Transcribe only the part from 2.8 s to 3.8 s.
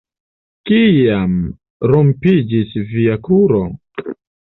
via kruro?